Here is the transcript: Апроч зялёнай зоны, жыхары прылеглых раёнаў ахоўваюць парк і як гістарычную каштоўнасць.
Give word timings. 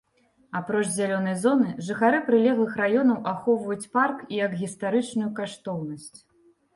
Апроч 0.59 0.85
зялёнай 0.93 1.33
зоны, 1.43 1.67
жыхары 1.89 2.19
прылеглых 2.29 2.73
раёнаў 2.81 3.19
ахоўваюць 3.33 3.89
парк 3.99 4.23
і 4.33 4.39
як 4.45 4.51
гістарычную 4.63 5.29
каштоўнасць. 5.41 6.19